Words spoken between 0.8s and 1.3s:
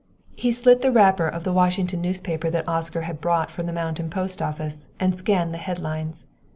the wrapper